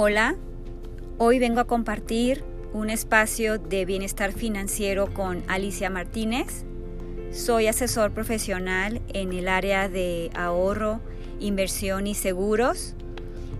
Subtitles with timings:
[0.00, 0.36] Hola,
[1.18, 6.64] hoy vengo a compartir un espacio de bienestar financiero con Alicia Martínez.
[7.32, 11.00] Soy asesor profesional en el área de ahorro,
[11.40, 12.94] inversión y seguros.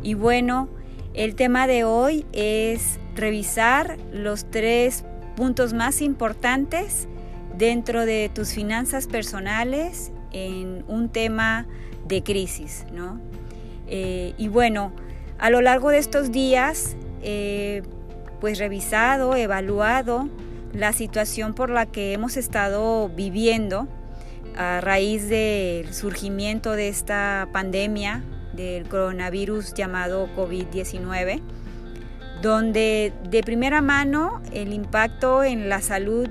[0.04, 0.68] Y bueno,
[1.12, 7.08] el tema de hoy es revisar los tres puntos más importantes
[7.56, 11.66] dentro de tus finanzas personales en un tema
[12.06, 13.20] de crisis, ¿no?
[13.88, 14.92] Eh, y bueno,
[15.38, 17.82] a lo largo de estos días, eh,
[18.40, 20.28] pues revisado, evaluado
[20.72, 23.88] la situación por la que hemos estado viviendo
[24.56, 31.40] a raíz del surgimiento de esta pandemia del coronavirus llamado COVID-19,
[32.42, 36.28] donde de primera mano el impacto en la salud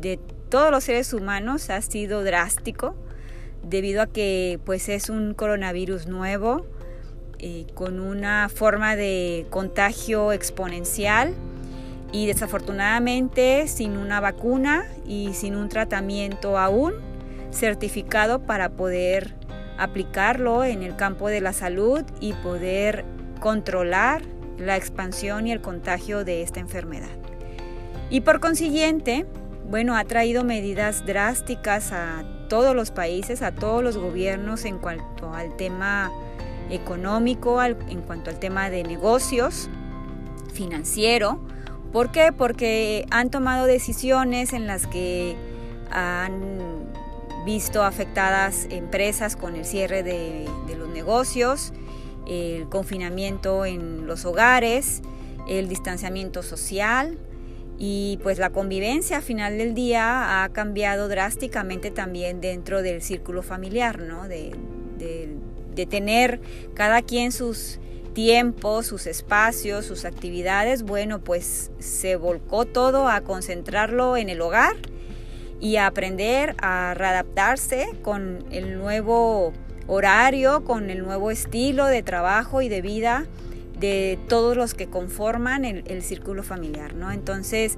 [0.00, 0.18] de
[0.48, 2.94] todos los seres humanos ha sido drástico
[3.62, 6.66] debido a que pues es un coronavirus nuevo,
[7.46, 11.34] eh, con una forma de contagio exponencial
[12.10, 16.94] y desafortunadamente sin una vacuna y sin un tratamiento aún
[17.50, 19.34] certificado para poder
[19.76, 23.04] aplicarlo en el campo de la salud y poder
[23.40, 24.22] controlar
[24.56, 27.14] la expansión y el contagio de esta enfermedad.
[28.08, 29.26] Y por consiguiente,
[29.68, 35.34] bueno, ha traído medidas drásticas a todos los países, a todos los gobiernos en cuanto
[35.34, 36.10] al tema
[36.70, 39.68] económico, en cuanto al tema de negocios,
[40.52, 41.40] financiero.
[41.92, 42.32] ¿Por qué?
[42.32, 45.36] Porque han tomado decisiones en las que
[45.90, 46.92] han
[47.44, 51.72] visto afectadas empresas con el cierre de, los negocios,
[52.26, 55.02] el confinamiento en los hogares,
[55.46, 57.18] el distanciamiento social,
[57.78, 63.42] y pues la convivencia a final del día ha cambiado drásticamente también dentro del círculo
[63.42, 64.28] familiar, ¿no?
[64.28, 64.52] De,
[65.74, 66.40] de tener
[66.74, 67.78] cada quien sus
[68.14, 74.76] tiempos, sus espacios, sus actividades, bueno, pues se volcó todo a concentrarlo en el hogar
[75.60, 79.52] y a aprender a readaptarse con el nuevo
[79.86, 83.26] horario, con el nuevo estilo de trabajo y de vida
[83.78, 87.10] de todos los que conforman el, el círculo familiar, ¿no?
[87.10, 87.76] Entonces,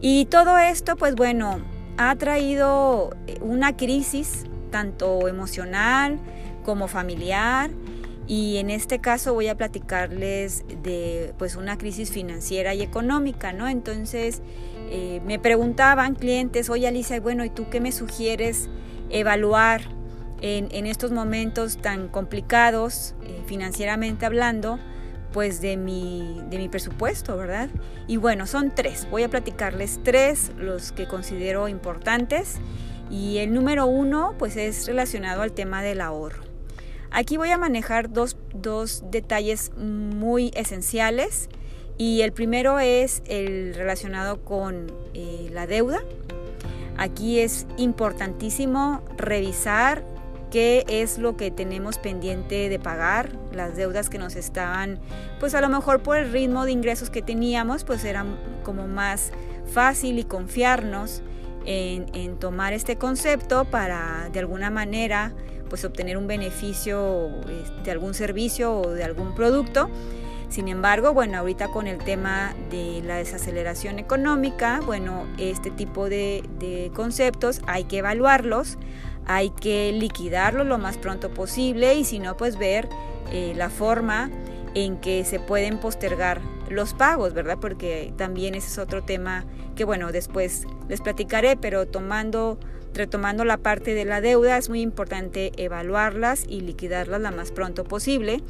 [0.00, 1.60] y todo esto, pues bueno,
[1.96, 6.18] ha traído una crisis tanto emocional,
[6.64, 7.70] como familiar
[8.26, 13.68] y en este caso voy a platicarles de pues una crisis financiera y económica, ¿no?
[13.68, 14.40] Entonces
[14.90, 18.68] eh, me preguntaban clientes, oye Alicia, bueno, ¿y tú qué me sugieres
[19.10, 19.82] evaluar
[20.40, 24.78] en, estos momentos tan complicados eh, financieramente hablando?
[25.32, 27.68] pues de mi, de mi presupuesto, ¿verdad?
[28.06, 29.08] Y bueno, son tres.
[29.10, 32.60] Voy a platicarles tres los que considero importantes.
[33.10, 36.53] Y el número uno, pues es relacionado al tema del ahorro.
[37.16, 38.34] Aquí voy a manejar dos,
[39.08, 41.48] detalles muy esenciales
[41.96, 46.00] y el primero es el relacionado con eh, la deuda.
[46.96, 50.04] Aquí es importantísimo revisar
[50.50, 54.98] qué es lo que tenemos pendiente de pagar, las deudas que nos estaban,
[55.38, 58.26] pues a lo mejor por el ritmo de ingresos que teníamos, pues era
[58.64, 59.30] como más
[59.72, 61.22] fácil y confiarnos
[61.64, 65.32] en, en tomar este concepto para de alguna manera
[65.74, 67.30] pues obtener un beneficio
[67.82, 69.90] de algún servicio o de algún producto.
[70.48, 76.92] Sin embargo, bueno, ahorita con el tema de la desaceleración económica, bueno, este tipo de,
[76.94, 78.78] conceptos hay que evaluarlos,
[79.26, 82.88] hay que liquidarlos lo más pronto posible y si no, pues ver
[83.32, 84.30] eh, la forma
[84.74, 87.58] en que se pueden postergar los pagos, ¿verdad?
[87.60, 92.60] Porque también ese es otro tema que, bueno, después les platicaré, pero tomando
[92.94, 97.82] Retomando la parte de la deuda, es muy importante evaluarlas y liquidarlas lo más pronto
[97.82, 98.40] posible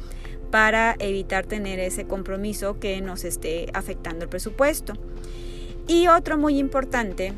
[0.51, 4.93] para evitar tener ese compromiso que nos esté afectando el presupuesto.
[5.87, 7.33] Y otro muy importante,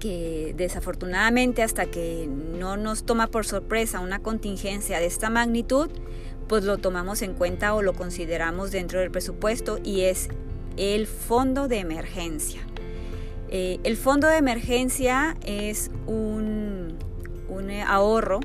[0.00, 5.88] que desafortunadamente hasta que no nos toma por sorpresa una contingencia de esta magnitud,
[6.48, 10.28] pues lo tomamos en cuenta o lo consideramos dentro del presupuesto y es
[10.76, 12.60] el fondo de emergencia.
[13.50, 16.96] Eh, el fondo de emergencia es un,
[17.86, 18.40] ahorro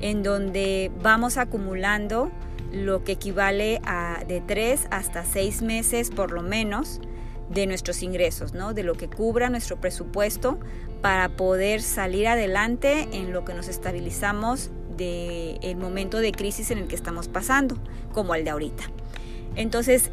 [0.00, 2.30] en donde vamos acumulando
[2.72, 7.00] lo que equivale a de tres hasta seis meses por lo menos
[7.50, 8.74] de nuestros ingresos, ¿no?
[8.74, 10.58] de lo que cubra nuestro presupuesto
[11.00, 16.88] para poder salir adelante en lo que nos estabilizamos del momento de crisis en el
[16.88, 17.76] que estamos pasando,
[18.12, 18.84] como el de ahorita.
[19.54, 20.10] Entonces,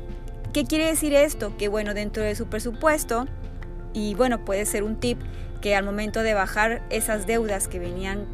[0.54, 1.58] ¿qué quiere decir esto?
[1.58, 3.26] Que bueno, dentro de su presupuesto
[3.96, 5.18] y bueno, puede ser un tip
[5.62, 8.28] que al momento de bajar esas deudas que venían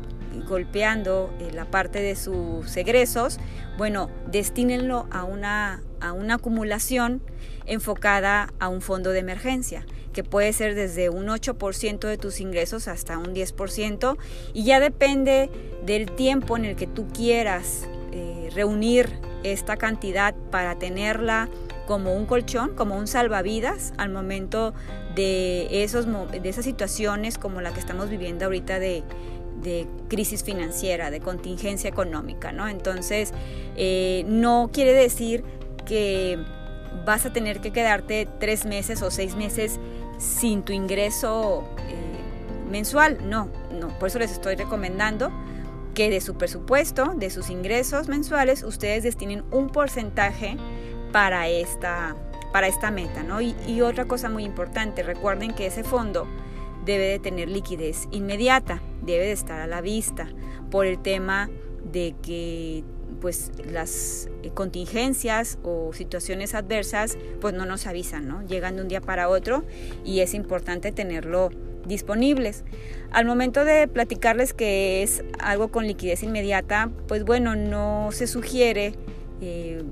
[0.48, 3.40] golpeando eh, la parte de sus egresos,
[3.78, 7.22] bueno, destínenlo a una, a una acumulación
[7.66, 12.88] enfocada a un fondo de emergencia que puede ser desde un 8% de tus ingresos
[12.88, 14.18] hasta un 10%,
[14.54, 15.50] y ya depende
[15.86, 19.10] del tiempo en el que tú quieras eh, reunir
[19.44, 21.50] esta cantidad para tenerla
[21.92, 24.74] como un colchón, como un salvavidas al momento
[25.14, 29.04] de, esos, de esas situaciones como la que estamos viviendo ahorita de,
[30.08, 32.70] crisis financiera, de contingencia económica, ¿no?
[32.70, 33.34] Entonces,
[33.76, 35.44] eh, no quiere decir
[35.86, 36.40] que
[37.06, 39.78] vas a tener que quedarte tres meses o seis meses
[40.18, 45.30] sin tu ingreso eh, mensual, no, no, por eso les estoy recomendando
[45.94, 50.56] que de su presupuesto, de sus ingresos mensuales, ustedes destinen un porcentaje
[51.12, 52.16] para esta,
[52.52, 53.24] para esta meta.
[53.24, 53.42] ¿no?
[53.42, 56.28] Y, otra cosa muy importante, recuerden que ese fondo
[56.86, 60.28] debe de tener liquidez inmediata, debe de estar a la vista
[60.70, 61.50] por el tema
[61.92, 62.84] de que
[63.20, 68.42] pues las contingencias o situaciones adversas pues no nos avisan, ¿no?
[68.48, 69.64] Llegan de un día para otro
[70.04, 71.50] y es importante tenerlo
[71.86, 72.64] disponibles.
[73.12, 78.96] Al momento de platicarles que es algo con liquidez inmediata, pues bueno, no se sugiere
[79.42, 79.84] eh,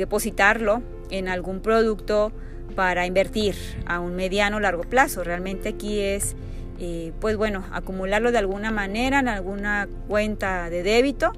[0.00, 2.32] depositarlo en algún producto
[2.74, 3.54] para invertir
[3.86, 5.22] a un mediano o largo plazo.
[5.22, 6.34] Realmente aquí es,
[6.80, 11.32] eh, pues bueno, acumularlo de alguna manera en alguna cuenta de débito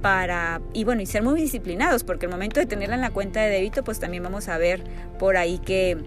[0.00, 3.40] para, y bueno, y ser muy disciplinados, porque el momento de tenerla en la cuenta
[3.40, 4.82] de débito, pues también vamos a ver
[5.18, 5.98] por ahí que,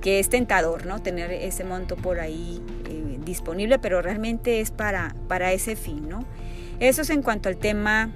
[0.00, 1.00] que es tentador, ¿no?
[1.00, 6.24] Tener ese monto por ahí eh, disponible, pero realmente es para, para ese fin, ¿no?
[6.80, 8.10] Eso es en cuanto al tema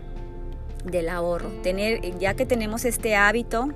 [0.85, 1.51] del ahorro.
[1.63, 3.69] Tener, ya que tenemos este hábito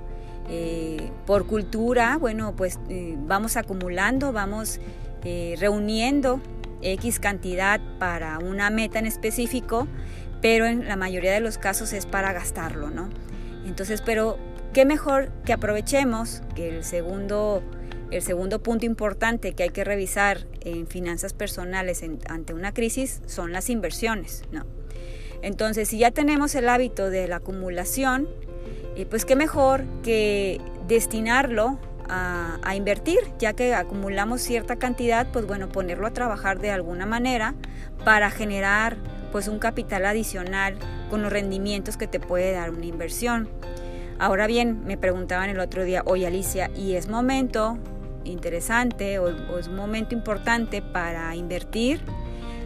[0.49, 4.81] eh, por cultura, bueno, pues eh, vamos acumulando, vamos
[5.25, 6.41] eh, reuniendo
[6.83, 9.87] X cantidad para una meta en específico,
[10.41, 13.09] pero en la mayoría de los casos es para gastarlo, ¿no?
[13.65, 14.37] Entonces, pero
[14.73, 17.63] qué mejor que aprovechemos que el segundo,
[18.11, 23.53] el segundo punto importante que hay que revisar en finanzas personales ante una crisis son
[23.53, 24.67] las inversiones, ¿no?
[25.43, 28.29] Entonces, si ya tenemos el hábito de la acumulación,
[28.97, 31.79] eh, pues qué mejor que destinarlo
[32.09, 37.55] a, invertir, ya que acumulamos cierta cantidad, pues bueno, ponerlo a trabajar de alguna manera
[38.05, 38.97] para generar
[39.31, 40.77] pues un capital adicional
[41.09, 43.49] con los rendimientos que te puede dar una inversión.
[44.19, 47.79] Ahora bien, me preguntaban el otro día, oye Alicia, ¿y es momento
[48.25, 52.03] interesante o, o es un momento importante para invertir?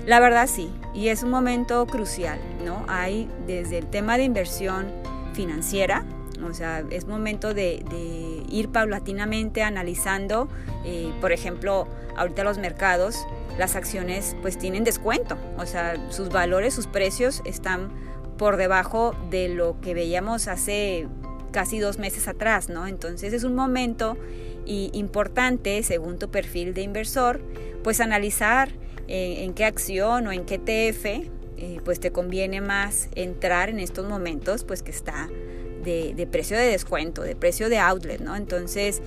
[0.06, 2.84] La verdad sí, y es un momento crucial, ¿no?
[2.86, 4.86] Hay desde el tema de inversión
[5.32, 6.04] financiera,
[6.48, 7.84] o sea, es momento de,
[8.48, 10.48] ir paulatinamente analizando,
[10.84, 13.26] eh, por ejemplo, ahorita los mercados,
[13.58, 17.90] las acciones pues tienen descuento, o sea, sus valores, sus precios están
[18.38, 21.08] por debajo de lo que veíamos hace
[21.50, 22.86] casi dos meses atrás, ¿no?
[22.86, 24.16] Entonces es un momento
[24.66, 27.40] importante, según tu perfil de inversor,
[27.82, 28.68] pues analizar
[29.08, 34.06] en qué acción o en qué TF eh, pues te conviene más entrar en estos
[34.06, 35.30] momentos pues que está
[35.82, 38.36] de, precio de descuento, de precio de outlet, ¿no?
[38.36, 39.00] Entonces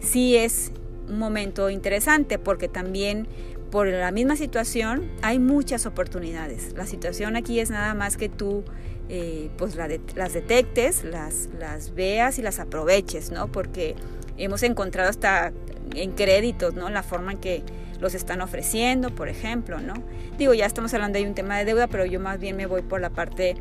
[0.00, 0.70] sí es
[1.08, 3.26] un momento interesante porque también
[3.72, 6.74] por la misma situación hay muchas oportunidades.
[6.76, 8.62] La situación aquí es nada más que tú
[9.08, 13.50] eh, pues las detectes, las, las veas y las aproveches, ¿no?
[13.50, 13.96] Porque
[14.38, 15.52] hemos encontrado hasta
[15.94, 16.90] en créditos, ¿no?
[16.90, 17.62] La forma en que
[18.00, 19.94] los están ofreciendo, por ejemplo, ¿no?
[20.38, 22.82] Digo, ya estamos hablando de un tema de deuda, pero yo más bien me voy
[22.82, 23.56] por la parte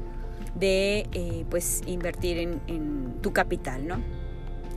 [0.55, 4.01] de, eh, pues, invertir en, tu capital, ¿no?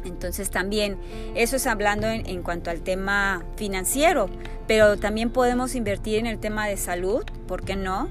[0.07, 0.97] Entonces también
[1.35, 4.31] eso es hablando en, en, cuanto al tema financiero,
[4.67, 8.09] pero también podemos invertir en el tema de salud, ¿por qué no?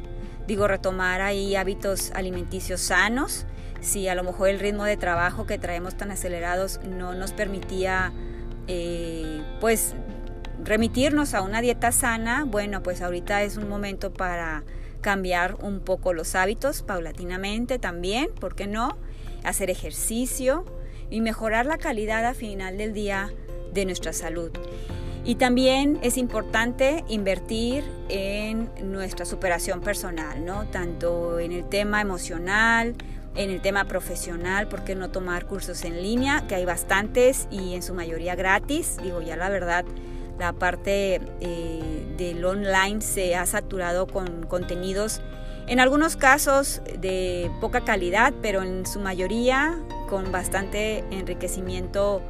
[0.48, 3.48] Digo, retomar ahí hábitos alimenticios sanos,
[3.81, 8.12] si a lo mejor el ritmo de trabajo que traemos tan acelerados no nos permitía
[8.67, 9.93] eh, pues
[10.63, 14.63] remitirnos a una dieta sana, bueno, pues ahorita es un momento para
[15.01, 18.98] cambiar un poco los hábitos paulatinamente también, ¿por qué no?
[19.43, 20.65] Hacer ejercicio
[21.10, 23.31] y mejorar la calidad a final del día
[23.74, 24.51] de nuestra salud.
[25.24, 30.67] Y también es importante invertir en nuestra superación personal, ¿no?
[30.69, 32.96] Tanto en el tema emocional,
[33.38, 36.46] en el tema profesional, ¿por qué no tomar cursos en línea?
[36.48, 38.98] Que hay bastantes y en su mayoría gratis.
[39.01, 39.86] Digo, ya la verdad,
[40.39, 45.22] la parte eh, del online se ha saturado con contenidos,
[45.67, 49.77] en algunos casos de poca calidad, pero en su mayoría
[50.10, 52.22] con bastante enriquecimiento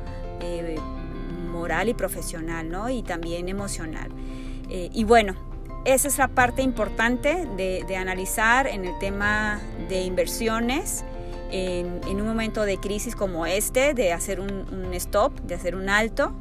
[0.42, 0.78] eh,
[1.52, 2.90] moral y profesional, ¿no?
[2.90, 4.10] Y también emocional.
[4.70, 5.36] Eh, y bueno,
[5.86, 11.04] esa es la parte importante de, analizar en el tema de inversiones
[11.52, 16.34] en, un momento de crisis como este, de hacer un, stop, de hacer un alto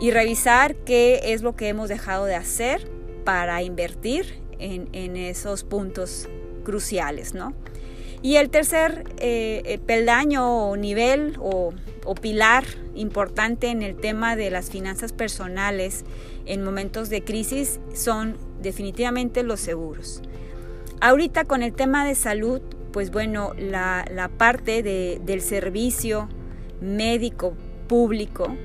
[0.00, 2.90] y revisar qué es lo que hemos dejado de hacer
[3.24, 6.28] para invertir en, esos puntos
[6.64, 7.54] cruciales, ¿no?
[8.22, 11.74] Y el tercer eh, eh, peldaño o nivel o,
[12.06, 12.64] o, pilar
[12.94, 16.04] importante en el tema de las finanzas personales
[16.46, 20.22] en momentos de crisis son definitivamente los seguros.
[21.02, 22.62] Ahorita con el tema de salud,
[22.94, 26.28] pues bueno, la, la parte de, del servicio
[26.80, 27.54] médico
[27.88, 28.56] público,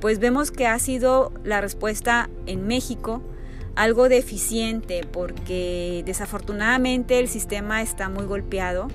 [0.00, 3.22] pues vemos que ha sido la respuesta en México
[3.76, 8.88] algo deficiente porque desafortunadamente el sistema está muy golpeado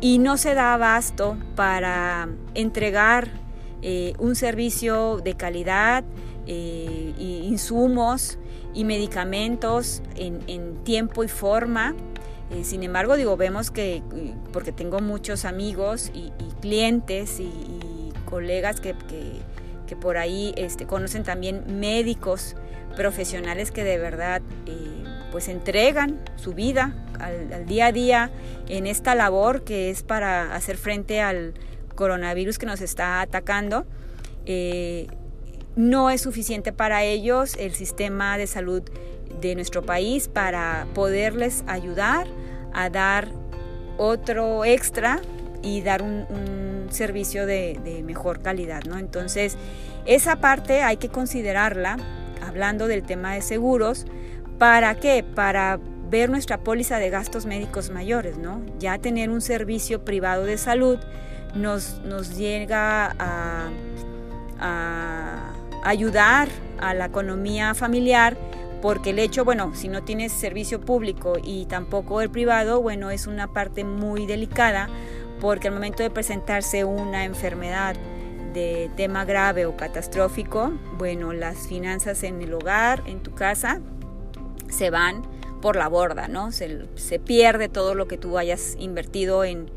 [0.00, 3.28] y no se da abasto para entregar
[3.82, 6.02] eh, un servicio de calidad,
[6.46, 8.38] eh, insumos
[8.72, 11.94] y medicamentos en, tiempo y forma.
[12.50, 14.02] Eh, sin embargo, digo, vemos que,
[14.52, 17.50] porque tengo muchos amigos y, clientes y,
[18.24, 18.94] colegas que,
[19.86, 22.56] que, por ahí este, conocen también médicos
[22.94, 24.42] profesionales que de verdad
[25.30, 28.30] pues entregan su vida al, día a día
[28.68, 31.54] en esta labor que es para hacer frente al
[31.94, 33.86] coronavirus que nos está atacando.
[34.46, 35.08] Eh,
[35.76, 38.82] no es suficiente para ellos el sistema de salud
[39.40, 42.26] de nuestro país para poderles ayudar
[42.72, 43.28] a dar
[43.96, 45.20] otro extra
[45.62, 46.26] y dar un,
[46.90, 48.98] servicio de, mejor calidad, ¿no?
[48.98, 49.58] Entonces,
[50.06, 51.98] esa parte hay que considerarla,
[52.40, 54.06] hablando del tema de seguros,
[54.58, 55.22] ¿para qué?
[55.22, 55.78] Para
[56.08, 58.62] ver nuestra póliza de gastos médicos mayores, ¿no?
[58.78, 60.98] Ya tener un servicio privado de salud
[61.54, 63.68] nos, nos llega a,
[65.84, 66.48] ayudar
[66.80, 68.36] a la economía familiar
[68.80, 73.26] porque el hecho, bueno, si no tienes servicio público y tampoco el privado, bueno, es
[73.26, 74.88] una parte muy delicada
[75.40, 77.96] porque al momento de presentarse una enfermedad
[78.52, 83.80] de tema grave o catastrófico, bueno, las finanzas en el hogar, en tu casa,
[84.68, 85.22] se van
[85.60, 86.52] por la borda, ¿no?
[86.52, 89.70] Se, pierde todo lo que tú hayas invertido en,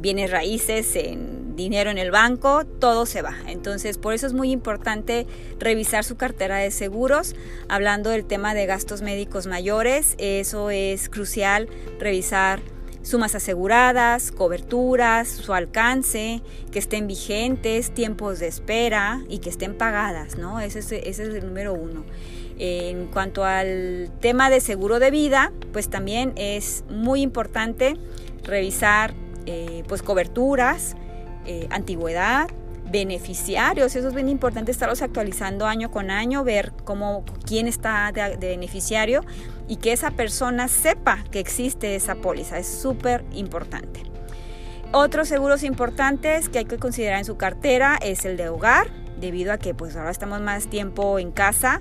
[0.00, 3.34] bienes raíces, en dinero en el banco, todo se va.
[3.46, 5.26] Entonces, por eso es muy importante
[5.58, 7.34] revisar su cartera de seguros.
[7.68, 12.60] Hablando del tema de gastos médicos mayores, eso es crucial, revisar
[13.02, 20.36] sumas aseguradas, coberturas, su alcance, que estén vigentes, tiempos de espera y que estén pagadas,
[20.36, 20.60] ¿no?
[20.60, 22.04] Ese es, ese es el número uno.
[22.58, 27.96] En cuanto al tema de seguro de vida, pues también es muy importante
[28.42, 29.14] revisar
[29.50, 30.94] eh, pues coberturas,
[31.46, 32.50] eh, antigüedad,
[32.90, 38.36] beneficiarios, eso es bien importante estarlos actualizando año con año, ver cómo quién está de,
[38.36, 39.22] beneficiario
[39.66, 44.02] y que esa persona sepa que existe esa póliza, es súper importante.
[44.92, 49.54] Otros seguros importantes que hay que considerar en su cartera es el de hogar, debido
[49.54, 51.80] a que pues ahora estamos más tiempo en casa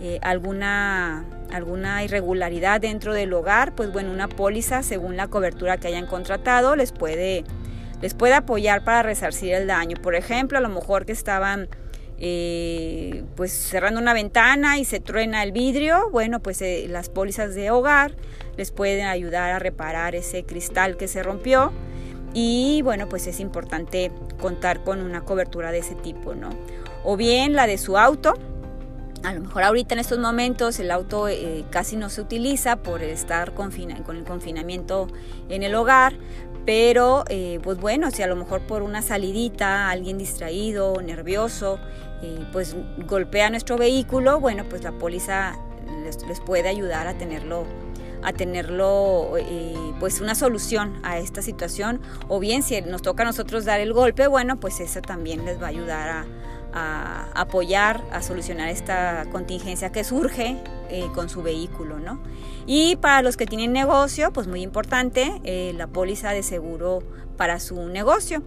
[0.00, 5.88] eh, alguna, alguna irregularidad dentro del hogar, pues bueno, una póliza según la cobertura que
[5.88, 7.44] hayan contratado les puede,
[8.02, 9.96] les puede apoyar para resarcir el daño.
[10.02, 11.68] Por ejemplo, a lo mejor que estaban
[12.18, 17.54] eh, pues cerrando una ventana y se truena el vidrio, bueno, pues eh, las pólizas
[17.54, 18.14] de hogar
[18.56, 21.72] les pueden ayudar a reparar ese cristal que se rompió
[22.32, 24.10] y bueno, pues es importante
[24.40, 26.50] contar con una cobertura de ese tipo, ¿no?
[27.04, 28.34] O bien la de su auto,
[29.24, 33.02] a lo mejor ahorita en estos momentos el auto eh, casi no se utiliza por
[33.02, 35.08] estar con el confinamiento
[35.48, 36.14] en el hogar,
[36.66, 41.78] pero eh, pues bueno, si a lo mejor por una salidita, alguien distraído, nervioso,
[42.22, 42.76] eh, pues
[43.06, 45.56] golpea nuestro vehículo, bueno, pues la póliza
[46.04, 47.64] les, puede ayudar a tenerlo
[48.22, 49.32] a tenerlo
[50.00, 52.00] pues una solución a esta situación.
[52.28, 55.60] O bien si nos toca a nosotros dar el golpe bueno pues eso también les
[55.60, 56.26] va a ayudar a,
[56.74, 60.56] a apoyar, a solucionar esta contingencia que surge
[60.90, 62.20] eh, con su vehículo, ¿no?
[62.66, 67.02] Y para los que tienen negocio, pues muy importante, eh, la póliza de seguro
[67.36, 68.42] para su negocio,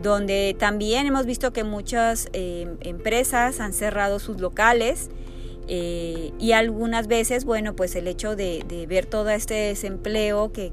[0.00, 5.10] donde también hemos visto que muchas eh, empresas han cerrado sus locales
[5.68, 10.72] eh, y algunas veces, bueno, pues el hecho de, ver todo este desempleo que,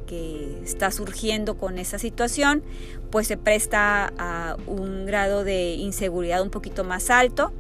[0.63, 2.63] está surgiendo con esa situación,
[3.12, 7.53] pues se presta a un grado de inseguridad un poquito más alto.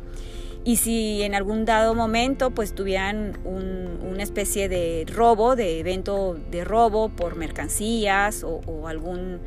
[0.65, 6.65] Y si en algún dado momento pues tuvieran una especie de robo, de evento de
[6.65, 9.39] robo por mercancías o, o algún,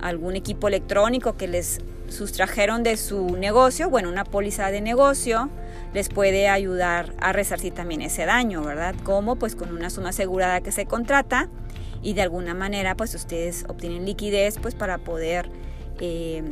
[0.00, 1.78] algún equipo electrónico que les
[2.08, 5.50] sustrajeron de su negocio, bueno, una póliza de negocio,
[5.94, 8.94] les puede ayudar a resarcir también ese daño, ¿verdad?
[9.02, 11.48] Como pues con una suma asegurada que se contrata
[12.02, 15.48] y de alguna manera pues ustedes obtienen liquidez pues para poder
[16.00, 16.42] eh,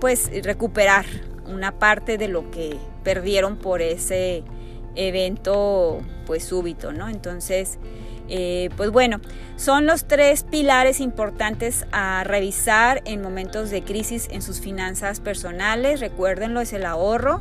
[0.00, 1.06] pues recuperar
[1.46, 4.42] una parte de lo que perdieron por ese
[4.94, 7.08] evento pues súbito, ¿no?
[7.08, 7.78] Entonces,
[8.28, 9.20] eh, pues bueno,
[9.56, 16.00] son los tres pilares importantes a revisar en momentos de crisis en sus finanzas personales.
[16.00, 17.40] Recuérdenlo, es el ahorro,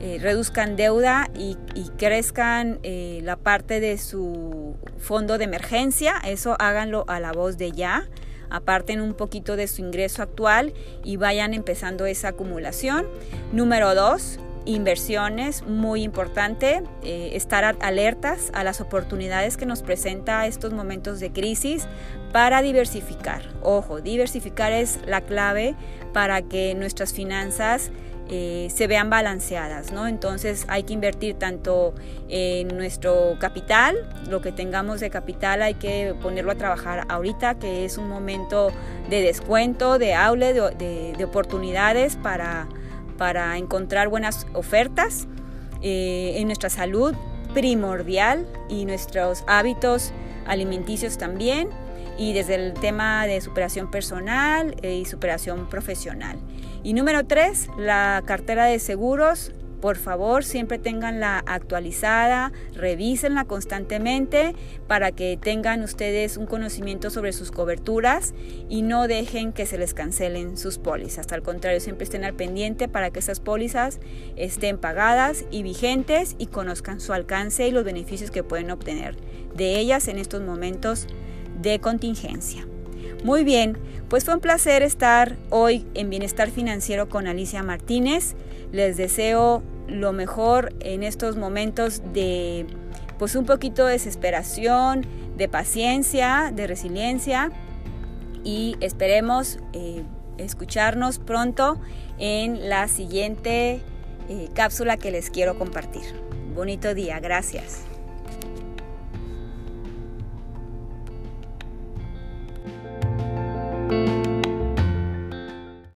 [0.00, 1.56] eh, reduzcan deuda y,
[1.96, 6.14] crezcan eh, la parte de su fondo de emergencia.
[6.24, 8.08] Eso háganlo a la voz de ya.
[8.50, 10.72] Aparten un poquito de su ingreso actual
[11.04, 13.06] y vayan empezando esa acumulación.
[13.52, 14.38] Número dos,
[14.68, 21.32] inversiones, muy importante, eh, estar alertas a las oportunidades que nos presenta estos momentos de
[21.32, 21.88] crisis
[22.32, 23.42] para diversificar.
[23.62, 25.74] Ojo, diversificar es la clave
[26.12, 27.90] para que nuestras finanzas
[28.28, 30.06] eh, se vean balanceadas, ¿no?
[30.06, 31.94] Entonces hay que invertir tanto
[32.28, 33.96] en nuestro capital,
[34.28, 38.70] lo que tengamos de capital hay que ponerlo a trabajar ahorita, que es un momento
[39.08, 42.68] de descuento, de aule, de oportunidades para
[43.18, 45.26] para encontrar buenas ofertas
[45.82, 47.14] eh, en nuestra salud
[47.52, 50.12] primordial y nuestros hábitos
[50.46, 51.68] alimenticios también
[52.18, 56.38] y desde el tema de superación personal eh, y superación profesional.
[56.82, 64.54] Y número tres, la cartera de seguros por favor, siempre tenganla actualizada, revísenla constantemente
[64.88, 68.34] para que tengan ustedes un conocimiento sobre sus coberturas
[68.68, 71.30] y no dejen que se les cancelen sus pólizas.
[71.32, 74.00] Al contrario, siempre estén al pendiente para que esas pólizas
[74.36, 79.16] estén pagadas y vigentes y conozcan su alcance y los beneficios que pueden obtener
[79.54, 81.06] de ellas en estos momentos
[81.60, 82.66] de contingencia.
[83.24, 83.76] Muy bien,
[84.08, 88.34] pues fue un placer estar hoy en Bienestar Financiero con Alicia Martínez.
[88.72, 92.66] Les deseo lo mejor en estos momentos de
[93.18, 95.04] pues un poquito de desesperación,
[95.36, 97.50] de paciencia, de resiliencia
[98.44, 100.04] y esperemos eh,
[100.38, 101.80] escucharnos pronto
[102.18, 103.80] en la siguiente
[104.28, 106.04] eh, cápsula que les quiero compartir.
[106.54, 107.87] Bonito día, gracias.